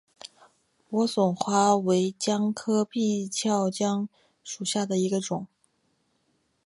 [0.89, 4.09] 莴笋花为姜科闭鞘姜
[4.43, 5.45] 属下的一个种。